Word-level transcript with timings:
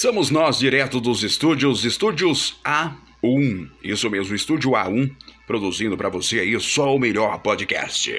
Somos 0.00 0.30
nós, 0.30 0.60
direto 0.60 1.00
dos 1.00 1.24
estúdios, 1.24 1.84
estúdios 1.84 2.60
A1. 2.64 3.68
Isso 3.82 4.08
mesmo, 4.08 4.32
estúdio 4.32 4.70
A1, 4.70 5.10
produzindo 5.44 5.96
para 5.96 6.08
você 6.08 6.38
aí 6.38 6.60
só 6.60 6.94
o 6.94 7.00
melhor 7.00 7.40
podcast. 7.40 8.14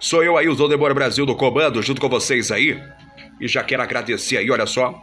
Sou 0.00 0.24
eu 0.24 0.38
aí, 0.38 0.48
o 0.48 0.68
Debora 0.68 0.94
Brasil 0.94 1.26
do 1.26 1.36
Comando, 1.36 1.82
junto 1.82 2.00
com 2.00 2.08
vocês 2.08 2.50
aí. 2.50 2.80
E 3.38 3.46
já 3.46 3.62
quero 3.62 3.82
agradecer 3.82 4.38
aí, 4.38 4.50
olha 4.50 4.64
só, 4.64 4.98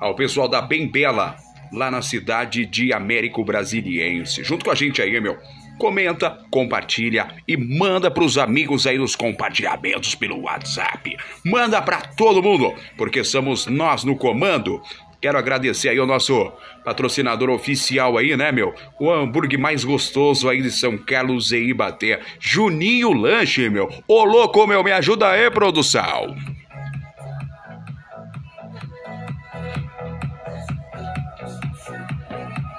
ao 0.00 0.16
pessoal 0.16 0.48
da 0.48 0.60
Bem 0.60 0.90
Bela, 0.90 1.36
lá 1.72 1.92
na 1.92 2.02
cidade 2.02 2.66
de 2.66 2.92
Américo 2.92 3.44
Brasiliense. 3.44 4.42
Junto 4.42 4.64
com 4.64 4.72
a 4.72 4.74
gente 4.74 5.00
aí, 5.00 5.20
meu. 5.20 5.38
Comenta, 5.78 6.44
compartilha 6.50 7.36
e 7.46 7.56
manda 7.56 8.10
pros 8.10 8.36
amigos 8.36 8.84
aí 8.84 8.98
nos 8.98 9.14
compartilhamentos 9.14 10.16
pelo 10.16 10.40
WhatsApp. 10.40 11.16
Manda 11.44 11.80
pra 11.80 12.00
todo 12.00 12.42
mundo, 12.42 12.74
porque 12.96 13.22
somos 13.22 13.68
nós 13.68 14.02
no 14.02 14.16
comando. 14.16 14.82
Quero 15.22 15.38
agradecer 15.38 15.88
aí 15.88 15.98
ao 15.98 16.06
nosso 16.06 16.52
patrocinador 16.84 17.48
oficial 17.48 18.18
aí, 18.18 18.36
né, 18.36 18.50
meu? 18.50 18.74
O 18.98 19.08
hambúrguer 19.08 19.56
mais 19.56 19.84
gostoso 19.84 20.48
aí 20.48 20.60
de 20.60 20.72
São 20.72 20.98
Carlos 20.98 21.52
e 21.52 21.58
Ibaté. 21.58 22.18
Juninho 22.40 23.12
Lanche, 23.12 23.70
meu. 23.70 23.88
Ô 24.08 24.24
louco, 24.24 24.66
meu, 24.66 24.82
me 24.82 24.90
ajuda 24.90 25.28
aí, 25.28 25.48
produção. 25.48 26.34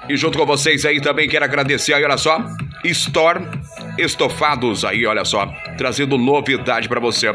E 0.06 0.14
junto 0.14 0.36
com 0.36 0.44
vocês 0.44 0.84
aí 0.84 1.00
também 1.00 1.26
quero 1.26 1.46
agradecer 1.46 1.94
aí, 1.94 2.04
olha 2.04 2.18
só, 2.18 2.44
Store 2.84 3.40
Estofados 3.96 4.84
aí, 4.84 5.06
olha 5.06 5.24
só, 5.24 5.46
trazendo 5.78 6.18
novidade 6.18 6.90
para 6.90 7.00
você. 7.00 7.32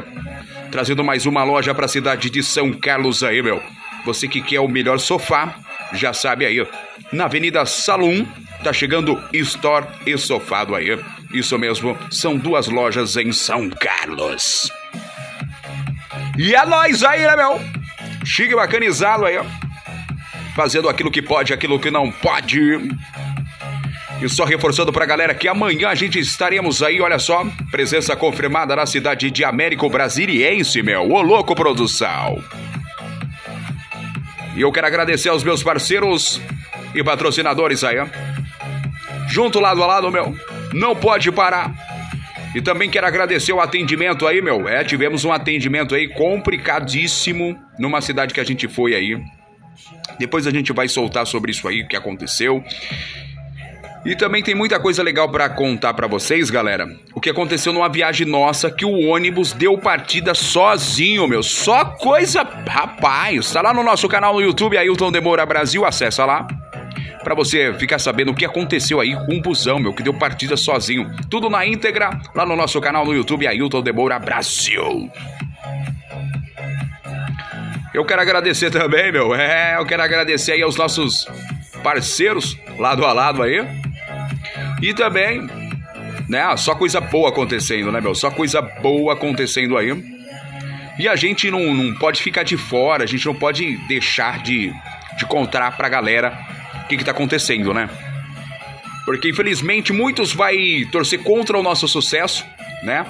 Trazendo 0.72 1.04
mais 1.04 1.26
uma 1.26 1.44
loja 1.44 1.74
para 1.74 1.86
a 1.86 1.90
cidade 1.90 2.30
de 2.30 2.44
São 2.44 2.72
Carlos 2.72 3.24
aí, 3.24 3.42
meu. 3.42 3.60
Você 4.14 4.28
que 4.28 4.42
quer 4.42 4.60
o 4.60 4.68
melhor 4.68 5.00
sofá, 5.00 5.56
já 5.94 6.14
sabe 6.14 6.46
aí. 6.46 6.68
Na 7.12 7.26
Avenida 7.26 7.66
Salum, 7.66 8.26
tá 8.64 8.74
chegando 8.74 9.22
Store 9.34 9.86
Estofado 10.06 10.76
aí. 10.76 11.00
Isso 11.32 11.58
mesmo, 11.60 11.98
são 12.10 12.38
duas 12.38 12.68
lojas 12.68 13.16
em 13.18 13.32
São 13.32 13.70
Carlos. 13.70 14.72
E 16.38 16.56
é 16.56 16.66
nóis 16.66 17.04
aí, 17.04 17.22
né, 17.22 17.36
meu? 17.36 17.60
Chique 18.26 18.56
bacanizado 18.56 19.26
aí, 19.26 19.38
ó 19.38 19.46
fazendo 20.60 20.90
aquilo 20.90 21.10
que 21.10 21.22
pode, 21.22 21.54
aquilo 21.54 21.80
que 21.80 21.90
não 21.90 22.12
pode. 22.12 22.60
E 24.22 24.28
só 24.28 24.44
reforçando 24.44 24.92
pra 24.92 25.06
galera 25.06 25.34
que 25.34 25.48
amanhã 25.48 25.88
a 25.88 25.96
gente 25.96 26.20
estaremos 26.20 26.84
aí, 26.84 27.00
olha 27.00 27.18
só, 27.18 27.46
presença 27.72 28.14
confirmada 28.14 28.76
na 28.76 28.86
cidade 28.86 29.32
de 29.32 29.46
Américo 29.46 29.90
Brasiliense, 29.90 30.84
meu. 30.84 31.10
Ô 31.10 31.22
louco, 31.22 31.56
produção. 31.56 32.44
E 34.60 34.62
eu 34.62 34.74
quero 34.74 34.88
agradecer 34.88 35.30
aos 35.30 35.42
meus 35.42 35.64
parceiros 35.64 36.42
e 36.94 37.02
patrocinadores 37.02 37.82
aí, 37.82 37.98
ó. 37.98 38.06
Junto 39.30 39.58
lado 39.58 39.82
a 39.82 39.88
lado, 39.88 40.12
meu. 40.12 40.36
Não 40.74 40.94
pode 40.94 41.32
parar. 41.32 41.74
E 42.54 42.62
também 42.62 42.90
quero 42.90 43.08
agradecer 43.08 43.54
o 43.54 43.62
atendimento 43.62 44.28
aí, 44.28 44.42
meu. 44.42 44.68
É, 44.68 44.84
tivemos 44.84 45.24
um 45.24 45.32
atendimento 45.32 45.96
aí 45.96 46.10
complicadíssimo 46.10 47.58
numa 47.80 48.02
cidade 48.02 48.34
que 48.34 48.40
a 48.42 48.44
gente 48.44 48.68
foi 48.68 48.94
aí. 48.96 49.18
Depois 50.20 50.46
a 50.46 50.52
gente 50.52 50.74
vai 50.74 50.90
soltar 50.90 51.26
sobre 51.26 51.52
isso 51.52 51.66
aí, 51.66 51.84
o 51.84 51.88
que 51.88 51.96
aconteceu. 51.96 52.62
E 54.06 54.16
também 54.16 54.42
tem 54.42 54.56
muita 54.56 54.80
coisa 54.80 55.04
legal 55.04 55.30
para 55.30 55.50
contar 55.50 55.94
para 55.94 56.08
vocês, 56.08 56.50
galera. 56.50 56.88
O 57.14 57.20
que 57.20 57.30
aconteceu 57.30 57.74
numa 57.74 57.90
viagem 57.90 58.26
nossa 58.26 58.72
que 58.72 58.86
o 58.86 59.08
ônibus 59.08 59.52
deu 59.52 59.78
partida 59.78 60.34
sozinho, 60.34 61.28
meu. 61.28 61.44
Só 61.44 61.84
coisa, 61.86 62.42
rapaz. 62.68 63.52
Tá 63.52 63.62
lá 63.62 63.74
no 63.74 63.84
nosso 63.84 64.08
canal 64.08 64.34
no 64.34 64.42
YouTube, 64.42 64.78
Ailton 64.78 65.12
Demora 65.12 65.46
Brasil, 65.46 65.86
acessa 65.86 66.26
lá. 66.26 66.48
Pra 67.24 67.36
você 67.36 67.74
ficar 67.74 68.00
sabendo 68.00 68.32
o 68.32 68.36
que 68.36 68.46
aconteceu 68.46 69.02
aí 69.02 69.14
com 69.14 69.38
o 69.38 69.42
busão, 69.42 69.78
meu, 69.78 69.94
que 69.94 70.02
deu 70.02 70.14
partida 70.14 70.56
sozinho. 70.56 71.12
Tudo 71.30 71.50
na 71.50 71.66
íntegra, 71.66 72.18
lá 72.34 72.46
no 72.46 72.56
nosso 72.56 72.80
canal 72.80 73.06
no 73.06 73.14
YouTube, 73.14 73.46
Ailton 73.46 73.82
Demora 73.82 74.18
Brasil. 74.18 75.12
Eu 77.94 78.06
quero 78.06 78.22
agradecer 78.22 78.72
também, 78.72 79.12
meu. 79.12 79.36
É, 79.36 79.76
eu 79.78 79.86
quero 79.86 80.02
agradecer 80.02 80.54
aí 80.54 80.62
aos 80.62 80.78
nossos 80.78 81.28
parceiros 81.84 82.58
lado 82.78 83.06
a 83.06 83.12
lado 83.12 83.44
aí. 83.44 83.89
E 84.82 84.94
também, 84.94 85.48
né, 86.28 86.56
só 86.58 86.76
coisa 86.76 87.02
boa 87.02 87.30
acontecendo, 87.30 87.92
né, 87.92 88.00
meu? 88.00 88.16
Só 88.16 88.32
coisa 88.32 88.62
boa 88.62 89.14
acontecendo 89.14 89.78
aí. 89.78 89.92
E 90.98 91.08
a 91.08 91.16
gente 91.16 91.50
não, 91.50 91.74
não 91.74 91.96
pode 91.96 92.22
ficar 92.22 92.44
de 92.44 92.58
fora, 92.58 93.04
a 93.04 93.08
gente 93.08 93.26
não 93.26 93.36
pode 93.36 93.78
deixar 93.88 94.44
de, 94.44 94.74
de 95.18 95.26
contar 95.26 95.76
pra 95.78 95.88
galera 95.88 96.38
o 96.84 96.88
que, 96.88 96.98
que 96.98 97.04
tá 97.04 97.12
acontecendo, 97.12 97.74
né? 97.74 97.90
Porque 99.06 99.30
infelizmente 99.30 99.94
muitos 99.94 100.34
vai 100.34 100.86
torcer 100.92 101.24
contra 101.24 101.58
o 101.58 101.64
nosso 101.64 101.88
sucesso, 101.88 102.46
né? 102.84 103.06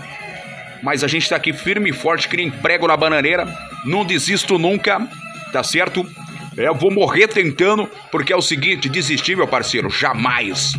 Mas 0.82 1.04
a 1.04 1.08
gente 1.08 1.28
tá 1.28 1.36
aqui 1.36 1.52
firme 1.52 1.90
e 1.90 1.94
forte, 1.94 2.30
que 2.30 2.38
nem 2.38 2.50
prego 2.50 2.88
na 2.88 2.96
bananeira 2.96 3.48
não 3.86 4.06
desisto 4.06 4.58
nunca, 4.58 5.06
tá 5.52 5.64
certo? 5.64 6.06
Eu 6.56 6.76
vou 6.76 6.92
morrer 6.92 7.28
tentando, 7.28 7.90
porque 8.12 8.34
é 8.34 8.36
o 8.36 8.42
seguinte: 8.42 8.90
desistir, 8.90 9.36
meu 9.36 9.48
parceiro, 9.48 9.90
jamais. 9.90 10.74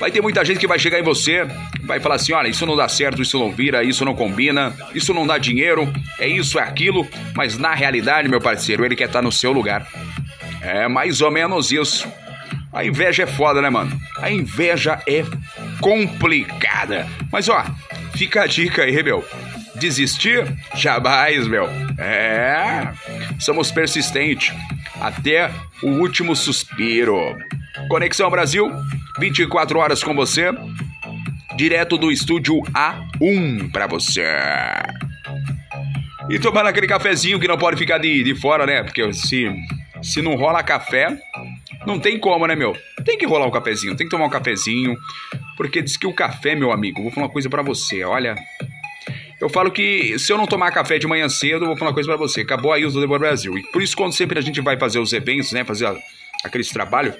Vai 0.00 0.10
ter 0.10 0.22
muita 0.22 0.42
gente 0.42 0.58
que 0.58 0.66
vai 0.66 0.78
chegar 0.78 0.98
em 0.98 1.02
você, 1.02 1.46
vai 1.82 2.00
falar 2.00 2.14
assim: 2.14 2.32
olha, 2.32 2.48
isso 2.48 2.64
não 2.64 2.74
dá 2.74 2.88
certo, 2.88 3.20
isso 3.20 3.38
não 3.38 3.52
vira, 3.52 3.84
isso 3.84 4.02
não 4.02 4.14
combina, 4.14 4.74
isso 4.94 5.12
não 5.12 5.26
dá 5.26 5.36
dinheiro, 5.36 5.92
é 6.18 6.26
isso, 6.26 6.58
é 6.58 6.62
aquilo, 6.62 7.06
mas 7.34 7.58
na 7.58 7.74
realidade, 7.74 8.26
meu 8.26 8.40
parceiro, 8.40 8.82
ele 8.82 8.96
quer 8.96 9.08
estar 9.08 9.20
no 9.20 9.30
seu 9.30 9.52
lugar. 9.52 9.86
É 10.62 10.88
mais 10.88 11.20
ou 11.20 11.30
menos 11.30 11.70
isso. 11.70 12.10
A 12.72 12.84
inveja 12.84 13.24
é 13.24 13.26
foda, 13.26 13.60
né, 13.60 13.68
mano? 13.68 14.00
A 14.16 14.30
inveja 14.30 15.02
é 15.06 15.22
complicada. 15.80 17.06
Mas 17.30 17.48
ó, 17.48 17.62
fica 18.14 18.42
a 18.42 18.46
dica 18.46 18.84
aí, 18.84 19.02
meu. 19.02 19.22
Desistir? 19.74 20.46
Jamais, 20.74 21.46
meu. 21.46 21.68
É. 21.98 22.92
Somos 23.38 23.70
persistentes 23.70 24.54
até 25.00 25.50
o 25.82 25.88
último 25.88 26.36
suspiro. 26.36 27.36
Conexão 27.88 28.30
Brasil, 28.30 28.70
24 29.20 29.78
horas 29.78 30.02
com 30.02 30.14
você. 30.14 30.50
Direto 31.54 31.98
do 31.98 32.10
estúdio 32.10 32.60
A1 32.72 33.70
para 33.70 33.86
você. 33.86 34.24
E 36.30 36.38
tomando 36.38 36.68
aquele 36.68 36.86
cafezinho 36.86 37.38
que 37.38 37.46
não 37.46 37.58
pode 37.58 37.76
ficar 37.76 37.98
de, 37.98 38.22
de 38.22 38.34
fora, 38.34 38.64
né? 38.64 38.82
Porque 38.82 39.12
se, 39.12 39.52
se 40.02 40.22
não 40.22 40.36
rola 40.36 40.62
café, 40.62 41.18
não 41.86 41.98
tem 41.98 42.18
como, 42.18 42.46
né, 42.46 42.56
meu? 42.56 42.74
Tem 43.04 43.18
que 43.18 43.26
rolar 43.26 43.46
um 43.46 43.50
cafezinho, 43.50 43.94
tem 43.94 44.06
que 44.06 44.10
tomar 44.10 44.24
um 44.24 44.30
cafezinho. 44.30 44.96
Porque 45.56 45.82
diz 45.82 45.98
que 45.98 46.06
o 46.06 46.14
café, 46.14 46.54
meu 46.54 46.72
amigo, 46.72 47.02
vou 47.02 47.10
falar 47.10 47.26
uma 47.26 47.32
coisa 47.32 47.50
para 47.50 47.62
você, 47.62 48.02
olha, 48.02 48.34
eu 49.38 49.50
falo 49.50 49.70
que 49.70 50.18
se 50.18 50.32
eu 50.32 50.38
não 50.38 50.46
tomar 50.46 50.70
café 50.70 50.98
de 50.98 51.06
manhã 51.06 51.28
cedo, 51.28 51.66
vou 51.66 51.76
falar 51.76 51.90
uma 51.90 51.94
coisa 51.94 52.08
para 52.08 52.16
você. 52.16 52.40
Acabou 52.40 52.72
aí 52.72 52.86
o 52.86 52.90
do 52.90 53.18
Brasil. 53.18 53.58
E 53.58 53.62
por 53.64 53.82
isso, 53.82 53.96
quando 53.96 54.14
sempre 54.14 54.38
a 54.38 54.42
gente 54.42 54.62
vai 54.62 54.78
fazer 54.78 54.98
os 54.98 55.12
eventos, 55.12 55.52
né? 55.52 55.64
Fazer 55.64 55.94
aqueles 56.42 56.70
trabalhos, 56.70 57.14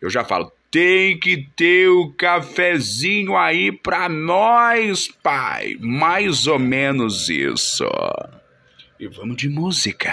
eu 0.00 0.08
já 0.08 0.24
falo: 0.24 0.50
tem 0.74 1.16
que 1.16 1.36
ter 1.54 1.86
o 1.86 2.10
cafezinho 2.14 3.36
aí 3.36 3.70
pra 3.70 4.08
nós, 4.08 5.06
pai. 5.06 5.76
Mais 5.78 6.48
ou 6.48 6.58
menos 6.58 7.28
isso. 7.28 7.88
E 8.98 9.06
vamos 9.06 9.36
de 9.36 9.48
música. 9.48 10.10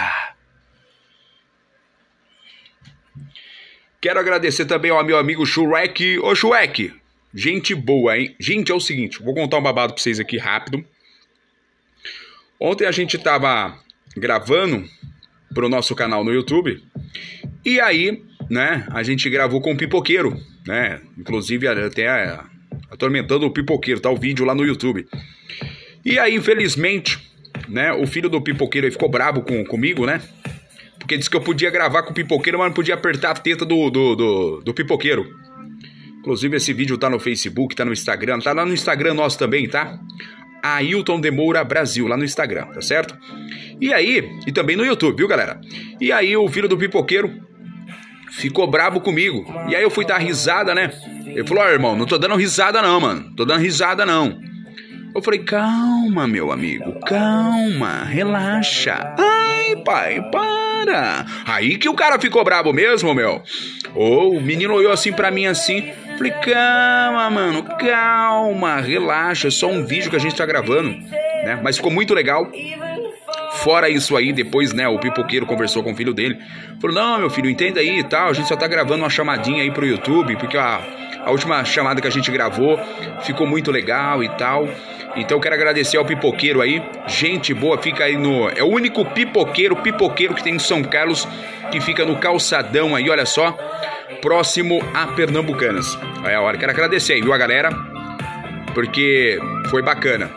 Quero 3.99 4.19
agradecer 4.19 4.65
também 4.65 4.91
ao 4.91 5.03
meu 5.03 5.17
amigo 5.17 5.43
Shrek. 5.47 6.19
Ô 6.19 6.35
Shrek, 6.35 6.93
gente 7.33 7.73
boa, 7.73 8.15
hein? 8.19 8.35
Gente, 8.39 8.71
é 8.71 8.75
o 8.75 8.79
seguinte, 8.79 9.19
vou 9.19 9.33
contar 9.33 9.57
um 9.57 9.63
babado 9.63 9.95
pra 9.95 10.03
vocês 10.03 10.19
aqui 10.19 10.37
rápido. 10.37 10.85
Ontem 12.59 12.85
a 12.85 12.91
gente 12.91 13.17
estava 13.17 13.79
gravando 14.15 14.87
para 15.55 15.65
o 15.65 15.69
nosso 15.69 15.95
canal 15.95 16.23
no 16.23 16.31
YouTube 16.31 16.83
e 17.63 17.79
aí, 17.79 18.23
né, 18.51 18.85
a 18.91 19.01
gente 19.01 19.29
gravou 19.29 19.61
com 19.61 19.71
o 19.71 19.77
pipoqueiro, 19.77 20.37
né? 20.67 20.99
Inclusive 21.17 21.69
até 21.69 22.37
atormentando 22.89 23.45
o 23.45 23.49
pipoqueiro, 23.49 24.01
tá 24.01 24.09
o 24.09 24.17
vídeo 24.17 24.43
lá 24.43 24.53
no 24.53 24.65
YouTube. 24.65 25.07
E 26.03 26.19
aí, 26.19 26.35
infelizmente, 26.35 27.17
né, 27.69 27.93
o 27.93 28.05
filho 28.05 28.29
do 28.29 28.41
pipoqueiro 28.41 28.91
ficou 28.91 29.07
bravo 29.07 29.41
com, 29.41 29.63
comigo, 29.63 30.05
né? 30.05 30.21
Porque 30.99 31.17
disse 31.17 31.29
que 31.29 31.37
eu 31.37 31.41
podia 31.41 31.69
gravar 31.69 32.03
com 32.03 32.11
o 32.11 32.13
pipoqueiro, 32.13 32.59
mas 32.59 32.67
não 32.67 32.73
podia 32.73 32.93
apertar 32.93 33.31
a 33.31 33.35
teta 33.35 33.63
do, 33.63 33.89
do, 33.89 34.15
do, 34.17 34.61
do 34.65 34.73
pipoqueiro. 34.73 35.33
Inclusive, 36.19 36.57
esse 36.57 36.73
vídeo 36.73 36.97
tá 36.97 37.09
no 37.09 37.21
Facebook, 37.21 37.73
tá 37.73 37.85
no 37.85 37.93
Instagram, 37.93 38.39
tá 38.39 38.51
lá 38.51 38.65
no 38.65 38.73
Instagram 38.73 39.13
nosso 39.13 39.39
também, 39.39 39.65
tá? 39.69 39.97
Ailton 40.61 41.21
Demoura 41.21 41.63
Brasil, 41.63 42.05
lá 42.05 42.17
no 42.17 42.25
Instagram, 42.25 42.65
tá 42.65 42.81
certo? 42.81 43.17
E 43.79 43.93
aí, 43.93 44.29
e 44.45 44.51
também 44.51 44.75
no 44.75 44.85
YouTube, 44.85 45.17
viu, 45.17 45.27
galera? 45.27 45.59
E 46.01 46.11
aí 46.11 46.35
o 46.35 46.47
filho 46.49 46.67
do 46.67 46.77
pipoqueiro 46.77 47.49
ficou 48.31 48.65
bravo 48.65 48.99
comigo. 48.99 49.45
E 49.67 49.75
aí 49.75 49.83
eu 49.83 49.89
fui 49.89 50.05
dar 50.05 50.17
risada, 50.17 50.73
né? 50.73 50.91
Ele 51.25 51.45
falou: 51.45 51.63
Ó, 51.63 51.67
oh, 51.67 51.69
irmão, 51.69 51.95
não 51.95 52.05
tô 52.05 52.17
dando 52.17 52.35
risada 52.35 52.81
não, 52.81 52.99
mano. 52.99 53.33
Tô 53.35 53.45
dando 53.45 53.61
risada 53.61 54.05
não. 54.05 54.39
Eu 55.13 55.21
falei: 55.21 55.43
calma, 55.43 56.27
meu 56.27 56.51
amigo, 56.51 56.99
calma, 57.01 58.03
relaxa. 58.05 59.13
Ai, 59.17 59.41
Ai, 59.71 59.75
pai, 59.83 60.21
para. 60.29 61.25
Aí 61.45 61.77
que 61.77 61.87
o 61.87 61.93
cara 61.93 62.19
ficou 62.19 62.43
bravo 62.43 62.73
mesmo, 62.73 63.13
meu. 63.13 63.41
Ô, 63.95 64.03
oh, 64.03 64.29
o 64.31 64.41
menino 64.41 64.73
olhou 64.73 64.91
assim 64.91 65.13
pra 65.13 65.31
mim 65.31 65.45
assim. 65.45 65.93
Falei, 66.17 66.33
calma, 66.33 67.29
mano, 67.29 67.63
calma, 67.63 68.81
relaxa, 68.81 69.47
é 69.47 69.51
só 69.51 69.67
um 69.67 69.85
vídeo 69.85 70.09
que 70.09 70.15
a 70.15 70.19
gente 70.19 70.35
tá 70.35 70.45
gravando, 70.45 70.89
né? 70.89 71.59
Mas 71.63 71.77
ficou 71.77 71.91
muito 71.91 72.13
legal. 72.13 72.51
Fora 73.63 73.89
isso 73.89 74.17
aí, 74.17 74.33
depois, 74.33 74.73
né, 74.73 74.87
o 74.87 74.97
pipoqueiro 74.97 75.45
conversou 75.45 75.83
com 75.83 75.91
o 75.91 75.95
filho 75.95 76.13
dele. 76.13 76.39
Falou: 76.79 76.95
Não, 76.95 77.19
meu 77.19 77.29
filho, 77.29 77.49
entenda 77.49 77.79
aí 77.79 77.99
e 77.99 78.03
tal. 78.03 78.29
A 78.29 78.33
gente 78.33 78.47
só 78.47 78.55
tá 78.55 78.67
gravando 78.67 79.03
uma 79.03 79.09
chamadinha 79.09 79.61
aí 79.61 79.69
pro 79.69 79.85
YouTube, 79.85 80.35
porque 80.37 80.57
a, 80.57 80.81
a 81.23 81.29
última 81.29 81.63
chamada 81.63 82.01
que 82.01 82.07
a 82.07 82.11
gente 82.11 82.31
gravou 82.31 82.79
ficou 83.21 83.45
muito 83.45 83.71
legal 83.71 84.23
e 84.23 84.29
tal. 84.29 84.67
Então 85.15 85.37
eu 85.37 85.41
quero 85.41 85.55
agradecer 85.55 85.97
ao 85.97 86.05
pipoqueiro 86.05 86.61
aí. 86.61 86.81
Gente 87.07 87.53
boa, 87.53 87.77
fica 87.77 88.05
aí 88.05 88.17
no. 88.17 88.49
É 88.49 88.63
o 88.63 88.67
único 88.67 89.05
pipoqueiro, 89.05 89.75
pipoqueiro 89.75 90.33
que 90.33 90.43
tem 90.43 90.55
em 90.55 90.59
São 90.59 90.81
Carlos, 90.83 91.27
que 91.71 91.79
fica 91.79 92.03
no 92.03 92.17
calçadão 92.17 92.95
aí, 92.95 93.09
olha 93.09 93.25
só. 93.25 93.55
Próximo 94.21 94.81
a 94.93 95.07
Pernambucanas. 95.07 95.97
É 96.25 96.35
a 96.35 96.41
hora. 96.41 96.57
Quero 96.57 96.71
agradecer 96.71 97.13
aí, 97.13 97.21
viu, 97.21 97.33
a 97.33 97.37
galera? 97.37 97.71
Porque 98.73 99.39
foi 99.69 99.81
bacana. 99.81 100.29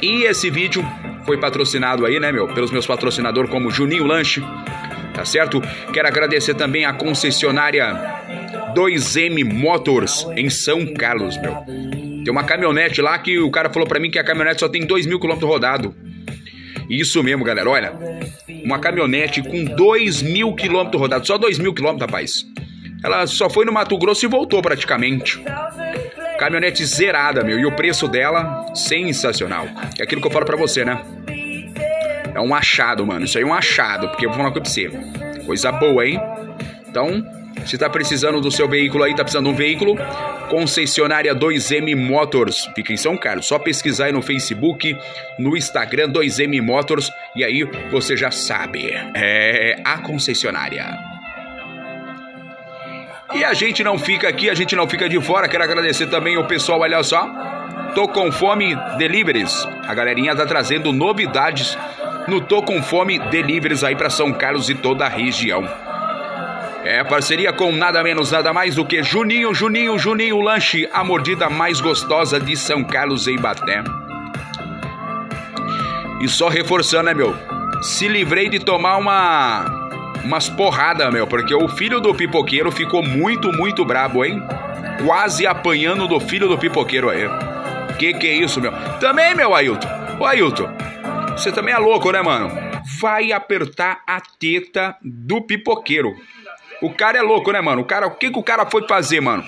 E 0.00 0.24
esse 0.24 0.50
vídeo 0.50 0.84
foi 1.24 1.38
patrocinado 1.38 2.04
aí, 2.06 2.20
né, 2.20 2.30
meu, 2.30 2.46
pelos 2.48 2.70
meus 2.70 2.86
patrocinadores 2.86 3.50
como 3.50 3.70
Juninho 3.70 4.04
Lanche, 4.04 4.42
tá 5.14 5.24
certo? 5.24 5.60
Quero 5.92 6.08
agradecer 6.08 6.54
também 6.54 6.84
a 6.84 6.92
concessionária 6.92 7.94
2M 8.74 9.44
Motors 9.44 10.26
em 10.36 10.50
São 10.50 10.86
Carlos, 10.94 11.36
meu. 11.38 11.54
Tem 12.24 12.32
uma 12.32 12.44
caminhonete 12.44 13.02
lá 13.02 13.18
que 13.18 13.38
o 13.38 13.50
cara 13.50 13.70
falou 13.70 13.86
para 13.86 14.00
mim 14.00 14.10
que 14.10 14.18
a 14.18 14.24
caminhonete 14.24 14.60
só 14.60 14.68
tem 14.68 14.84
2 14.86 15.06
mil 15.06 15.20
quilômetros 15.20 15.50
rodado. 15.50 15.94
Isso 16.88 17.22
mesmo, 17.22 17.44
galera, 17.44 17.68
olha. 17.68 17.92
Uma 18.64 18.78
caminhonete 18.78 19.42
com 19.42 19.64
2 19.64 20.22
mil 20.22 20.54
quilômetros 20.54 21.00
rodados, 21.00 21.26
só 21.26 21.38
2 21.38 21.58
mil 21.58 21.74
quilômetros, 21.74 22.10
rapaz. 22.10 22.46
Ela 23.02 23.26
só 23.26 23.50
foi 23.50 23.66
no 23.66 23.72
Mato 23.72 23.96
Grosso 23.98 24.24
e 24.24 24.28
voltou 24.28 24.62
praticamente. 24.62 25.42
Caminhonete 26.44 26.84
zerada, 26.84 27.42
meu. 27.42 27.58
E 27.58 27.64
o 27.64 27.72
preço 27.72 28.06
dela, 28.06 28.66
sensacional. 28.74 29.66
É 29.98 30.02
aquilo 30.02 30.20
que 30.20 30.26
eu 30.26 30.30
falo 30.30 30.44
pra 30.44 30.58
você, 30.58 30.84
né? 30.84 31.02
É 32.34 32.38
um 32.38 32.54
achado, 32.54 33.06
mano. 33.06 33.24
Isso 33.24 33.38
aí 33.38 33.44
é 33.44 33.46
um 33.46 33.54
achado. 33.54 34.08
Porque 34.08 34.26
eu 34.26 34.28
vou 34.28 34.36
falar 34.36 34.50
com 34.50 34.62
você. 34.62 34.90
Coisa 35.46 35.72
boa, 35.72 36.06
hein? 36.06 36.20
Então, 36.86 37.26
se 37.64 37.78
tá 37.78 37.88
precisando 37.88 38.42
do 38.42 38.50
seu 38.50 38.68
veículo 38.68 39.04
aí, 39.04 39.16
tá 39.16 39.24
precisando 39.24 39.46
de 39.46 39.52
um 39.52 39.56
veículo, 39.56 39.96
concessionária 40.50 41.34
2M 41.34 41.96
Motors, 41.96 42.68
fica 42.74 42.92
em 42.92 42.96
São 42.98 43.16
Carlos. 43.16 43.46
Só 43.46 43.58
pesquisar 43.58 44.06
aí 44.06 44.12
no 44.12 44.20
Facebook, 44.20 44.94
no 45.38 45.56
Instagram 45.56 46.10
2M 46.10 46.60
Motors 46.60 47.10
e 47.34 47.42
aí 47.42 47.64
você 47.90 48.18
já 48.18 48.30
sabe. 48.30 48.90
É 49.14 49.80
a 49.82 49.96
concessionária. 49.96 51.13
E 53.34 53.44
a 53.44 53.52
gente 53.52 53.82
não 53.82 53.98
fica 53.98 54.28
aqui, 54.28 54.48
a 54.48 54.54
gente 54.54 54.76
não 54.76 54.88
fica 54.88 55.08
de 55.08 55.20
fora. 55.20 55.48
Quero 55.48 55.64
agradecer 55.64 56.06
também 56.06 56.38
o 56.38 56.44
pessoal, 56.44 56.80
olha 56.80 57.02
só. 57.02 57.28
Tô 57.94 58.08
com 58.08 58.30
fome 58.30 58.76
deliveries. 58.96 59.66
A 59.86 59.94
galerinha 59.94 60.34
tá 60.34 60.46
trazendo 60.46 60.92
novidades 60.92 61.76
no 62.28 62.40
Tô 62.40 62.62
com 62.62 62.82
fome 62.82 63.18
deliveries 63.18 63.84
aí 63.84 63.96
para 63.96 64.08
São 64.08 64.32
Carlos 64.32 64.70
e 64.70 64.74
toda 64.74 65.04
a 65.04 65.08
região. 65.08 65.68
É 66.84 67.02
parceria 67.02 67.52
com 67.52 67.72
nada 67.72 68.02
menos, 68.02 68.30
nada 68.30 68.52
mais 68.52 68.74
do 68.74 68.84
que 68.84 69.02
Juninho, 69.02 69.54
Juninho, 69.54 69.98
Juninho 69.98 70.40
Lanche, 70.40 70.88
a 70.92 71.02
mordida 71.02 71.48
mais 71.48 71.80
gostosa 71.80 72.38
de 72.38 72.56
São 72.56 72.84
Carlos 72.84 73.26
e 73.26 73.32
Ibaté. 73.32 73.82
E 76.20 76.28
só 76.28 76.48
reforçando, 76.48 77.04
né, 77.04 77.14
meu? 77.14 77.34
Se 77.82 78.06
livrei 78.06 78.48
de 78.48 78.58
tomar 78.58 78.96
uma 78.96 79.83
umas 80.24 80.48
porradas, 80.48 81.12
meu, 81.12 81.26
porque 81.26 81.54
o 81.54 81.68
filho 81.68 82.00
do 82.00 82.14
pipoqueiro 82.14 82.72
ficou 82.72 83.02
muito, 83.02 83.52
muito 83.52 83.84
brabo, 83.84 84.24
hein? 84.24 84.42
Quase 85.04 85.46
apanhando 85.46 86.08
do 86.08 86.18
filho 86.18 86.48
do 86.48 86.58
pipoqueiro 86.58 87.10
aí. 87.10 87.28
Que 87.98 88.14
que 88.14 88.26
é 88.26 88.34
isso, 88.34 88.60
meu? 88.60 88.72
Também, 88.98 89.34
meu 89.34 89.54
Ailton. 89.54 89.88
Ô, 90.18 90.24
Ailton, 90.24 90.68
você 91.32 91.52
também 91.52 91.74
é 91.74 91.78
louco, 91.78 92.10
né, 92.10 92.22
mano? 92.22 92.50
Vai 93.00 93.32
apertar 93.32 94.02
a 94.06 94.20
teta 94.20 94.96
do 95.02 95.42
pipoqueiro. 95.42 96.14
O 96.80 96.90
cara 96.90 97.18
é 97.18 97.22
louco, 97.22 97.52
né, 97.52 97.60
mano? 97.60 97.82
O 97.82 97.84
cara, 97.84 98.06
o 98.06 98.14
que 98.14 98.30
que 98.30 98.38
o 98.38 98.42
cara 98.42 98.66
foi 98.66 98.86
fazer, 98.86 99.20
mano? 99.20 99.44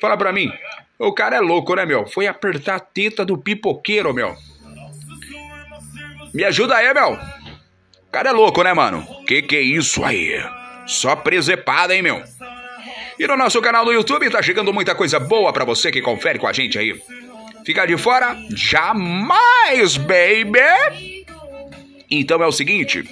Fala 0.00 0.16
pra 0.16 0.32
mim. 0.32 0.52
O 0.98 1.12
cara 1.12 1.36
é 1.36 1.40
louco, 1.40 1.74
né, 1.74 1.86
meu? 1.86 2.06
Foi 2.06 2.26
apertar 2.26 2.76
a 2.76 2.80
teta 2.80 3.24
do 3.24 3.38
pipoqueiro, 3.38 4.12
meu. 4.12 4.34
Me 6.32 6.44
ajuda 6.44 6.76
aí, 6.76 6.92
meu. 6.94 7.18
Cara 8.12 8.30
é 8.30 8.32
louco, 8.32 8.62
né, 8.62 8.74
mano? 8.74 9.06
Que 9.26 9.40
que 9.40 9.56
é 9.56 9.60
isso 9.60 10.04
aí? 10.04 10.42
Só 10.86 11.14
presepada, 11.14 11.94
hein, 11.94 12.02
meu? 12.02 12.22
E 13.18 13.26
no 13.26 13.36
nosso 13.36 13.60
canal 13.60 13.84
do 13.84 13.92
YouTube 13.92 14.30
tá 14.30 14.42
chegando 14.42 14.72
muita 14.72 14.94
coisa 14.94 15.20
boa 15.20 15.52
para 15.52 15.64
você 15.64 15.92
que 15.92 16.00
confere 16.00 16.38
com 16.38 16.46
a 16.46 16.52
gente 16.52 16.78
aí. 16.78 17.00
Ficar 17.64 17.86
de 17.86 17.96
fora? 17.96 18.36
Jamais, 18.50 19.96
baby! 19.96 21.20
Então 22.10 22.42
é 22.42 22.46
o 22.46 22.50
seguinte, 22.50 23.04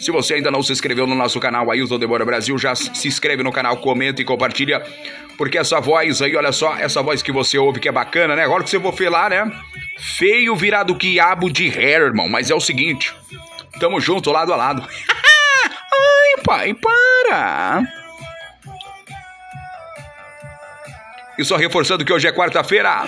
se 0.00 0.10
você 0.10 0.34
ainda 0.34 0.50
não 0.50 0.62
se 0.62 0.72
inscreveu 0.72 1.06
no 1.06 1.14
nosso 1.14 1.38
canal 1.38 1.70
Ailton 1.70 1.98
Demora 1.98 2.24
Brasil, 2.24 2.56
já 2.56 2.74
se 2.74 3.06
inscreve 3.06 3.42
no 3.42 3.52
canal, 3.52 3.76
comenta 3.76 4.22
e 4.22 4.24
compartilha, 4.24 4.82
porque 5.36 5.58
essa 5.58 5.78
voz 5.78 6.22
aí, 6.22 6.34
olha 6.34 6.52
só, 6.52 6.74
essa 6.76 7.02
voz 7.02 7.20
que 7.20 7.30
você 7.30 7.58
ouve 7.58 7.80
que 7.80 7.88
é 7.88 7.92
bacana, 7.92 8.34
né? 8.34 8.44
Agora 8.44 8.64
que 8.64 8.70
você 8.70 8.78
vou 8.78 8.92
falar, 8.92 9.28
né? 9.28 9.52
Feio 9.98 10.56
virado 10.56 10.94
quiabo 10.94 11.50
de 11.50 11.68
hair, 11.68 12.14
mas 12.14 12.50
é 12.50 12.54
o 12.54 12.60
seguinte, 12.60 13.14
Tamo 13.78 14.00
junto, 14.00 14.30
lado 14.32 14.52
a 14.52 14.56
lado. 14.56 14.82
Ai, 14.86 16.42
pai, 16.44 16.74
para! 16.74 17.82
E 21.38 21.44
só 21.44 21.56
reforçando 21.56 22.04
que 22.04 22.12
hoje 22.12 22.26
é 22.26 22.32
quarta-feira. 22.32 23.06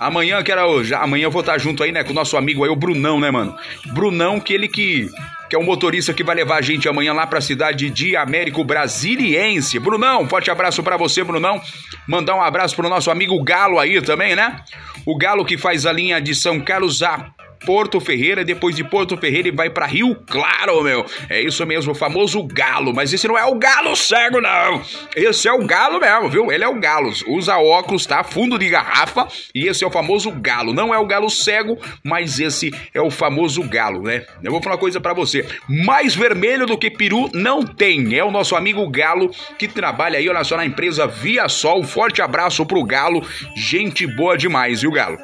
Amanhã, 0.00 0.42
que 0.42 0.50
era 0.50 0.66
hoje. 0.66 0.94
Amanhã 0.94 1.24
eu 1.24 1.30
vou 1.30 1.40
estar 1.40 1.58
junto 1.58 1.82
aí, 1.82 1.92
né, 1.92 2.02
com 2.02 2.12
o 2.12 2.14
nosso 2.14 2.36
amigo 2.36 2.64
aí, 2.64 2.70
o 2.70 2.76
Brunão, 2.76 3.20
né, 3.20 3.30
mano? 3.30 3.56
Brunão, 3.92 4.40
que 4.40 4.52
ele 4.54 4.68
que 4.68 5.10
que 5.48 5.56
é 5.56 5.58
o 5.58 5.64
motorista 5.64 6.12
que 6.12 6.22
vai 6.22 6.36
levar 6.36 6.58
a 6.58 6.60
gente 6.60 6.88
amanhã 6.88 7.12
lá 7.14 7.26
para 7.26 7.38
a 7.38 7.42
cidade 7.42 7.88
de 7.88 8.14
Américo 8.14 8.62
Brasiliense. 8.62 9.78
Brunão, 9.78 10.28
forte 10.28 10.50
abraço 10.50 10.82
para 10.82 10.98
você, 10.98 11.24
Brunão. 11.24 11.60
Mandar 12.06 12.34
um 12.34 12.42
abraço 12.42 12.76
pro 12.76 12.88
nosso 12.88 13.10
amigo 13.10 13.42
Galo 13.42 13.78
aí 13.78 14.00
também, 14.02 14.36
né? 14.36 14.62
O 15.06 15.16
Galo 15.16 15.46
que 15.46 15.56
faz 15.56 15.86
a 15.86 15.92
linha 15.92 16.20
de 16.20 16.34
São 16.34 16.60
Carlos 16.60 17.02
a 17.02 17.30
Porto 17.64 18.00
Ferreira, 18.00 18.44
depois 18.44 18.74
de 18.76 18.84
Porto 18.84 19.16
Ferreira 19.16 19.48
ele 19.48 19.56
vai 19.56 19.70
para 19.70 19.86
Rio 19.86 20.16
Claro, 20.26 20.82
meu. 20.82 21.04
É 21.28 21.40
isso 21.40 21.64
mesmo, 21.66 21.92
o 21.92 21.94
famoso 21.94 22.42
galo. 22.42 22.94
Mas 22.94 23.12
esse 23.12 23.26
não 23.26 23.38
é 23.38 23.44
o 23.44 23.54
galo 23.54 23.94
cego, 23.96 24.40
não. 24.40 24.82
Esse 25.14 25.48
é 25.48 25.52
o 25.52 25.64
galo 25.64 26.00
mesmo, 26.00 26.28
viu? 26.28 26.52
Ele 26.52 26.64
é 26.64 26.68
o 26.68 26.78
galo. 26.78 27.12
Usa 27.26 27.56
óculos, 27.58 28.06
tá? 28.06 28.22
Fundo 28.22 28.58
de 28.58 28.68
garrafa. 28.68 29.28
E 29.54 29.66
esse 29.66 29.84
é 29.84 29.86
o 29.86 29.90
famoso 29.90 30.30
galo. 30.30 30.72
Não 30.72 30.94
é 30.94 30.98
o 30.98 31.06
galo 31.06 31.30
cego, 31.30 31.78
mas 32.02 32.38
esse 32.38 32.72
é 32.92 33.00
o 33.00 33.10
famoso 33.10 33.62
galo, 33.62 34.02
né? 34.02 34.24
Eu 34.42 34.50
vou 34.50 34.62
falar 34.62 34.76
uma 34.76 34.80
coisa 34.80 35.00
para 35.00 35.14
você. 35.14 35.46
Mais 35.68 36.14
vermelho 36.14 36.66
do 36.66 36.78
que 36.78 36.90
peru 36.90 37.30
não 37.32 37.64
tem. 37.64 38.16
É 38.16 38.24
o 38.24 38.30
nosso 38.30 38.56
amigo 38.56 38.88
Galo 38.88 39.30
que 39.58 39.68
trabalha 39.68 40.18
aí, 40.18 40.28
olha 40.28 40.44
só, 40.44 40.56
na 40.56 40.66
empresa 40.66 41.06
Via 41.06 41.48
Sol. 41.48 41.82
Forte 41.82 42.22
abraço 42.22 42.64
pro 42.66 42.84
Galo. 42.84 43.24
Gente 43.54 44.06
boa 44.06 44.36
demais, 44.36 44.82
viu, 44.82 44.90
Galo? 44.90 45.18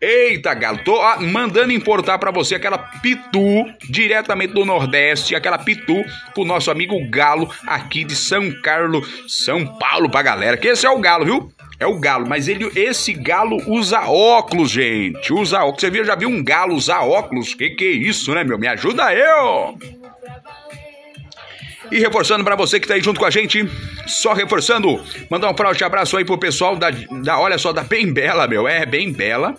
Eita, 0.00 0.54
galo, 0.54 0.78
tô 0.84 0.94
ó, 0.94 1.20
mandando 1.20 1.72
importar 1.72 2.18
para 2.18 2.30
você 2.30 2.54
aquela 2.54 2.78
pitu 2.78 3.64
diretamente 3.88 4.52
do 4.52 4.64
Nordeste, 4.64 5.34
aquela 5.34 5.58
pitu 5.58 6.04
pro 6.34 6.44
nosso 6.44 6.70
amigo 6.70 6.96
Galo 7.10 7.50
aqui 7.66 8.04
de 8.04 8.14
São 8.14 8.50
Carlos, 8.62 9.06
São 9.28 9.66
Paulo 9.78 10.10
pra 10.10 10.22
galera. 10.22 10.56
Que 10.56 10.68
esse 10.68 10.86
é 10.86 10.90
o 10.90 10.98
galo, 10.98 11.24
viu? 11.24 11.52
É 11.80 11.86
o 11.86 11.98
galo, 11.98 12.28
mas 12.28 12.48
ele, 12.48 12.70
esse 12.74 13.12
galo 13.12 13.56
usa 13.68 14.00
óculos, 14.08 14.70
gente. 14.70 15.32
Usa 15.32 15.60
óculos. 15.60 15.80
Você 15.80 15.90
viu, 15.90 16.04
já 16.04 16.16
viu 16.16 16.28
um 16.28 16.42
galo 16.42 16.74
usar 16.74 17.02
óculos? 17.02 17.54
Que 17.54 17.70
que 17.70 17.84
é 17.84 17.90
isso, 17.90 18.34
né, 18.34 18.42
meu? 18.42 18.58
Me 18.58 18.66
ajuda 18.66 19.14
eu! 19.14 19.78
E 21.90 21.98
reforçando 21.98 22.44
para 22.44 22.56
você 22.56 22.78
que 22.78 22.86
tá 22.86 22.94
aí 22.94 23.02
junto 23.02 23.18
com 23.18 23.26
a 23.26 23.30
gente, 23.30 23.68
só 24.06 24.32
reforçando, 24.32 25.00
mandar 25.30 25.50
um 25.50 25.56
forte 25.56 25.84
abraço 25.84 26.16
aí 26.16 26.24
pro 26.24 26.38
pessoal 26.38 26.76
da, 26.76 26.90
da 26.90 27.38
olha 27.38 27.58
só, 27.58 27.72
da 27.72 27.82
Bem 27.82 28.12
Bela, 28.12 28.46
meu, 28.46 28.68
é 28.68 28.84
Bem 28.84 29.12
Bela. 29.12 29.54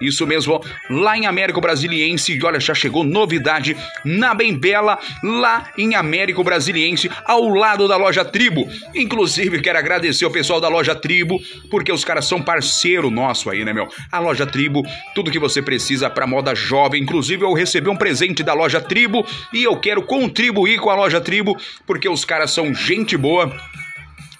Isso 0.00 0.26
mesmo, 0.26 0.60
lá 0.88 1.16
em 1.16 1.26
Américo 1.26 1.60
Brasiliense, 1.60 2.32
e 2.32 2.44
olha, 2.44 2.60
já 2.60 2.74
chegou 2.74 3.04
novidade 3.04 3.76
na 4.04 4.34
Bem 4.34 4.56
Bela, 4.56 4.98
lá 5.22 5.70
em 5.76 5.94
Américo 5.94 6.44
Brasiliense, 6.44 7.10
ao 7.24 7.48
lado 7.48 7.88
da 7.88 7.96
loja 7.96 8.24
Tribo. 8.24 8.68
Inclusive, 8.94 9.60
quero 9.60 9.78
agradecer 9.78 10.24
o 10.24 10.30
pessoal 10.30 10.60
da 10.60 10.68
loja 10.68 10.94
Tribo, 10.94 11.40
porque 11.70 11.92
os 11.92 12.04
caras 12.04 12.26
são 12.26 12.42
parceiro 12.42 13.10
nosso 13.10 13.50
aí, 13.50 13.64
né, 13.64 13.72
meu? 13.72 13.88
A 14.10 14.18
loja 14.18 14.46
Tribo, 14.46 14.82
tudo 15.14 15.30
que 15.30 15.38
você 15.38 15.60
precisa 15.60 16.08
para 16.08 16.26
moda 16.26 16.54
jovem. 16.54 17.02
Inclusive, 17.02 17.44
eu 17.44 17.52
recebi 17.52 17.88
um 17.88 17.96
presente 17.96 18.42
da 18.42 18.54
loja 18.54 18.80
Tribo 18.80 19.26
e 19.52 19.62
eu 19.62 19.76
quero 19.76 20.02
contribuir 20.02 20.78
com 20.80 20.90
a 20.90 20.94
loja 20.94 21.20
Tribo, 21.20 21.56
porque 21.86 22.08
os 22.08 22.24
caras 22.24 22.50
são 22.50 22.74
gente 22.74 23.16
boa 23.16 23.52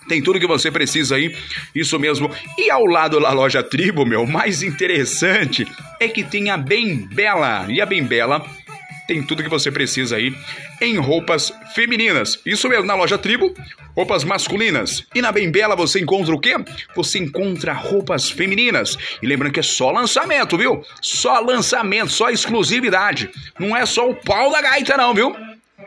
tem 0.08 0.22
tudo 0.22 0.40
que 0.40 0.46
você 0.46 0.70
precisa 0.70 1.16
aí, 1.16 1.34
isso 1.74 1.98
mesmo. 1.98 2.30
E 2.56 2.70
ao 2.70 2.86
lado 2.86 3.20
da 3.20 3.30
loja 3.32 3.62
Tribo, 3.62 4.04
meu, 4.04 4.26
mais 4.26 4.62
interessante 4.62 5.66
é 6.00 6.08
que 6.08 6.24
tem 6.24 6.50
a 6.50 6.56
Bem 6.56 7.06
Bela. 7.06 7.66
E 7.68 7.80
a 7.80 7.86
Bem 7.86 8.02
Bela 8.02 8.44
tem 9.06 9.22
tudo 9.22 9.42
que 9.42 9.48
você 9.48 9.70
precisa 9.70 10.16
aí 10.16 10.34
em 10.82 10.98
roupas 10.98 11.52
femininas. 11.74 12.38
Isso 12.44 12.68
mesmo, 12.68 12.84
na 12.84 12.94
loja 12.94 13.16
Tribo, 13.16 13.54
roupas 13.96 14.22
masculinas. 14.22 15.04
E 15.14 15.22
na 15.22 15.32
Bem 15.32 15.50
Bela 15.50 15.74
você 15.74 15.98
encontra 15.98 16.34
o 16.34 16.38
quê? 16.38 16.54
Você 16.94 17.18
encontra 17.18 17.72
roupas 17.72 18.30
femininas. 18.30 18.98
E 19.22 19.26
lembrando 19.26 19.52
que 19.52 19.60
é 19.60 19.62
só 19.62 19.90
lançamento, 19.90 20.58
viu? 20.58 20.82
Só 21.00 21.40
lançamento, 21.40 22.10
só 22.10 22.30
exclusividade. 22.30 23.30
Não 23.58 23.76
é 23.76 23.86
só 23.86 24.08
o 24.08 24.14
pau 24.14 24.52
da 24.52 24.60
gaita, 24.60 24.96
não, 24.96 25.14
viu? 25.14 25.34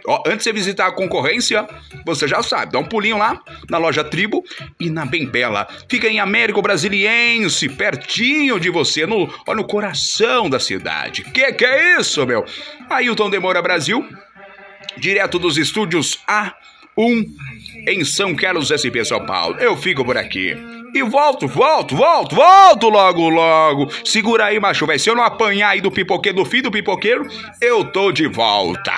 Ó, 0.06 0.24
antes 0.26 0.40
de 0.40 0.44
você 0.44 0.54
visitar 0.54 0.88
a 0.88 0.92
concorrência, 0.92 1.68
você 2.06 2.28
já 2.28 2.42
sabe, 2.42 2.72
dá 2.72 2.80
um 2.80 2.86
pulinho 2.86 3.18
lá 3.18 3.40
na 3.70 3.78
loja 3.78 4.04
Tribo 4.04 4.44
e 4.80 4.90
na 4.90 5.06
Bem 5.06 5.26
Bela. 5.26 5.68
Fica 5.90 6.08
em 6.08 6.20
Américo 6.20 6.62
Brasiliense, 6.62 7.70
pertinho 7.70 8.60
de 8.60 8.70
você, 8.70 9.06
no, 9.06 9.32
ó, 9.48 9.54
no 9.54 9.64
coração 9.64 10.50
da 10.50 10.60
cidade. 10.60 11.24
Que 11.24 11.52
que 11.54 11.66
é 11.66 12.00
isso, 12.00 12.26
meu? 12.26 12.46
Ailton 12.90 13.30
Demora 13.30 13.62
Brasil, 13.62 14.08
direto 14.98 15.38
dos 15.38 15.58
estúdios 15.58 16.20
A1 16.28 17.26
em 17.88 18.04
São 18.04 18.36
Carlos, 18.36 18.70
SP 18.74 19.04
São 19.06 19.26
Paulo. 19.26 19.58
Eu 19.60 19.78
fico 19.78 20.04
por 20.04 20.18
aqui. 20.18 20.56
E 20.94 21.04
volto, 21.04 21.48
volto, 21.48 21.96
volto, 21.96 22.36
volto 22.36 22.90
logo, 22.90 23.30
logo. 23.30 23.90
Segura 24.04 24.46
aí, 24.46 24.60
macho, 24.60 24.86
vai. 24.86 25.00
Se 25.00 25.10
eu 25.10 25.16
não 25.16 25.24
apanhar 25.24 25.70
aí 25.70 25.82
do 25.82 25.90
pipoqueiro, 25.90 26.38
do 26.38 26.46
filho 26.46 26.64
do 26.64 26.72
pipoqueiro, 26.72 27.28
eu 27.62 27.86
tô 27.86 28.12
de 28.12 28.28
volta. 28.28 28.92